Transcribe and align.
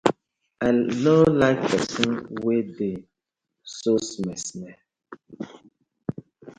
I 0.67 0.69
no 1.03 1.15
like 1.41 1.61
pesin 1.69 2.11
we 2.45 2.55
dey 2.77 2.95
so 3.77 3.91
smer 4.09 4.37
smer. 4.47 4.75